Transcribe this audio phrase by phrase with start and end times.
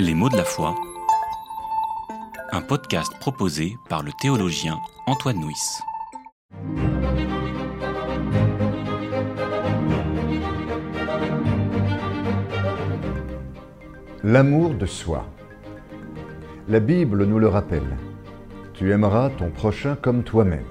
[0.00, 0.76] Les mots de la foi.
[2.52, 4.78] Un podcast proposé par le théologien
[5.08, 5.80] Antoine Nuis.
[14.22, 15.26] L'amour de soi.
[16.68, 17.96] La Bible nous le rappelle.
[18.74, 20.62] Tu aimeras ton prochain comme toi-même.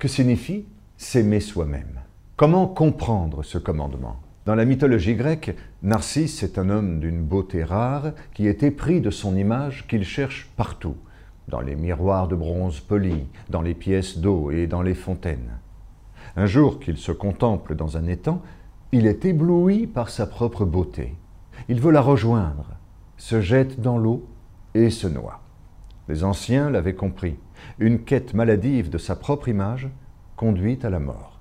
[0.00, 0.66] Que signifie
[0.96, 2.00] s'aimer soi-même?
[2.36, 4.16] Comment comprendre ce commandement?
[4.46, 9.10] Dans la mythologie grecque, Narcisse est un homme d'une beauté rare qui est épris de
[9.10, 10.96] son image qu'il cherche partout,
[11.48, 15.58] dans les miroirs de bronze polis, dans les pièces d'eau et dans les fontaines.
[16.36, 18.40] Un jour qu'il se contemple dans un étang,
[18.92, 21.14] il est ébloui par sa propre beauté.
[21.68, 22.70] Il veut la rejoindre,
[23.18, 24.26] se jette dans l'eau
[24.72, 25.42] et se noie.
[26.08, 27.36] Les anciens l'avaient compris.
[27.78, 29.90] Une quête maladive de sa propre image
[30.34, 31.38] conduit à la mort.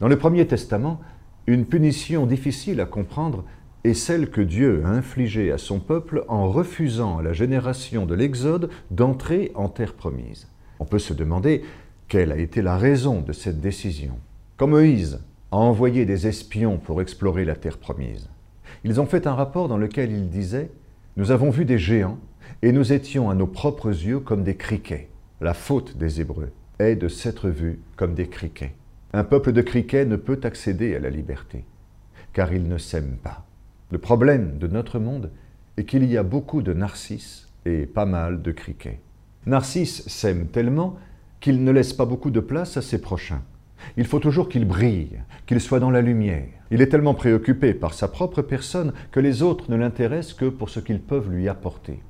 [0.00, 1.00] Dans le Premier Testament,
[1.46, 3.44] une punition difficile à comprendre
[3.84, 8.14] est celle que Dieu a infligée à son peuple en refusant à la génération de
[8.14, 10.48] l'Exode d'entrer en terre promise.
[10.78, 11.62] On peut se demander
[12.06, 14.12] quelle a été la raison de cette décision.
[14.56, 18.28] Quand Moïse a envoyé des espions pour explorer la terre promise,
[18.84, 20.70] ils ont fait un rapport dans lequel ils disaient
[21.16, 22.18] Nous avons vu des géants
[22.62, 25.08] et nous étions à nos propres yeux comme des criquets.
[25.40, 28.74] La faute des Hébreux est de s'être vus comme des criquets.
[29.14, 31.66] Un peuple de criquets ne peut accéder à la liberté,
[32.32, 33.44] car il ne s'aime pas.
[33.90, 35.30] Le problème de notre monde
[35.76, 39.00] est qu'il y a beaucoup de narcisses et pas mal de criquets.
[39.44, 40.96] Narcisse s'aime tellement
[41.40, 43.42] qu'il ne laisse pas beaucoup de place à ses prochains.
[43.98, 46.48] Il faut toujours qu'il brille, qu'il soit dans la lumière.
[46.70, 50.70] Il est tellement préoccupé par sa propre personne que les autres ne l'intéressent que pour
[50.70, 52.00] ce qu'ils peuvent lui apporter.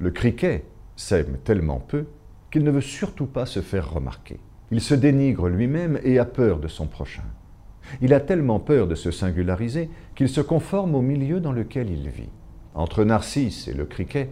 [0.00, 0.64] Le criquet
[0.96, 2.06] s'aime tellement peu
[2.50, 4.40] qu'il ne veut surtout pas se faire remarquer.
[4.70, 7.22] Il se dénigre lui-même et a peur de son prochain.
[8.00, 12.08] Il a tellement peur de se singulariser qu'il se conforme au milieu dans lequel il
[12.08, 12.30] vit.
[12.74, 14.28] Entre Narcisse et le criquet,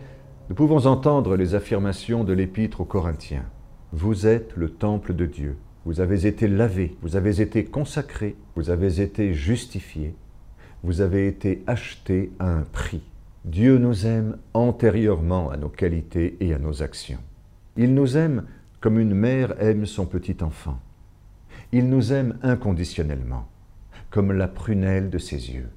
[0.49, 3.47] nous pouvons entendre les affirmations de l'épître aux Corinthiens.
[3.93, 5.57] Vous êtes le temple de Dieu.
[5.85, 10.15] Vous avez été lavé, vous avez été consacré, vous avez été justifié,
[10.83, 13.03] vous avez été acheté à un prix.
[13.45, 17.21] Dieu nous aime antérieurement à nos qualités et à nos actions.
[17.77, 18.45] Il nous aime
[18.85, 20.79] comme une mère aime son petit enfant.
[21.73, 23.49] Il nous aime inconditionnellement,
[24.11, 25.71] comme la prunelle de ses yeux.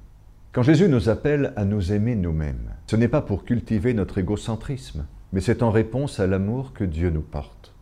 [0.52, 5.06] Quand Jésus nous appelle à nous aimer nous-mêmes, ce n'est pas pour cultiver notre égocentrisme,
[5.32, 7.74] mais c'est en réponse à l'amour que Dieu nous porte.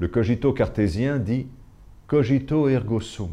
[0.00, 1.46] Le cogito cartésien dit
[2.06, 3.32] cogito ergo sum.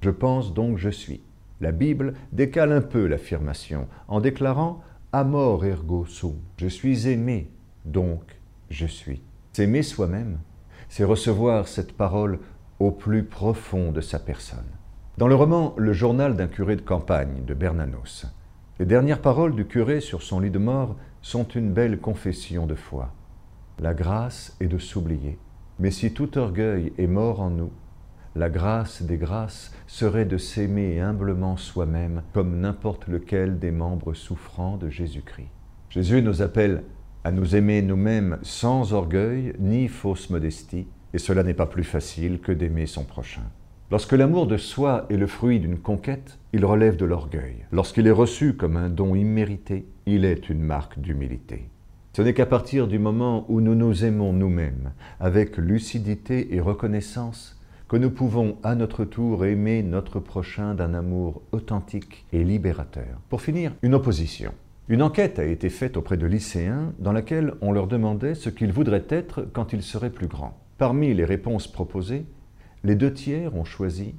[0.00, 1.22] Je pense donc je suis.
[1.60, 4.80] La Bible décale un peu l'affirmation en déclarant
[5.12, 6.36] amor ergo sum.
[6.56, 7.50] Je suis aimé,
[7.84, 8.22] donc
[8.70, 9.22] je suis.
[9.54, 10.38] S'aimer soi-même,
[10.96, 12.38] c'est recevoir cette parole
[12.78, 14.70] au plus profond de sa personne.
[15.18, 18.26] Dans le roman Le journal d'un curé de campagne de Bernanos,
[18.78, 22.76] les dernières paroles du curé sur son lit de mort sont une belle confession de
[22.76, 23.12] foi.
[23.80, 25.36] La grâce est de s'oublier.
[25.80, 27.72] Mais si tout orgueil est mort en nous,
[28.36, 34.76] la grâce des grâces serait de s'aimer humblement soi-même comme n'importe lequel des membres souffrants
[34.76, 35.50] de Jésus-Christ.
[35.90, 36.84] Jésus nous appelle
[37.24, 42.38] à nous aimer nous-mêmes sans orgueil ni fausse modestie, et cela n'est pas plus facile
[42.38, 43.42] que d'aimer son prochain.
[43.90, 47.64] Lorsque l'amour de soi est le fruit d'une conquête, il relève de l'orgueil.
[47.72, 51.70] Lorsqu'il est reçu comme un don immérité, il est une marque d'humilité.
[52.12, 57.60] Ce n'est qu'à partir du moment où nous nous aimons nous-mêmes, avec lucidité et reconnaissance,
[57.88, 63.20] que nous pouvons à notre tour aimer notre prochain d'un amour authentique et libérateur.
[63.28, 64.52] Pour finir, une opposition.
[64.90, 68.72] Une enquête a été faite auprès de lycéens dans laquelle on leur demandait ce qu'ils
[68.72, 70.58] voudraient être quand ils seraient plus grands.
[70.76, 72.26] Parmi les réponses proposées,
[72.82, 74.14] les deux tiers ont choisi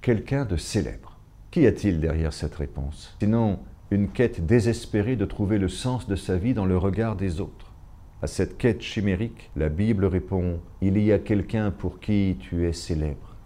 [0.00, 1.20] quelqu'un de célèbre.
[1.52, 3.16] Qu'y a-t-il derrière cette réponse?
[3.20, 3.60] Sinon,
[3.92, 7.72] une quête désespérée de trouver le sens de sa vie dans le regard des autres.
[8.20, 12.72] À cette quête chimérique, la Bible répond Il y a quelqu'un pour qui tu es
[12.72, 13.36] célèbre.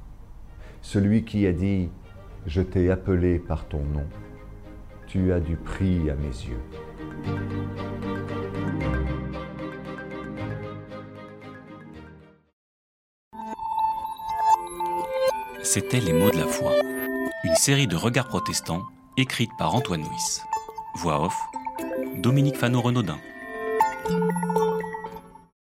[0.80, 1.90] Celui qui a dit
[2.46, 4.06] Je t'ai appelé par ton nom
[5.12, 6.62] tu as du prix à mes yeux.
[15.62, 16.72] C'était Les mots de la foi,
[17.44, 18.84] une série de regards protestants
[19.18, 20.40] écrite par Antoine Nuis.
[20.94, 21.38] Voix off,
[22.16, 23.18] Dominique Fano-Renaudin.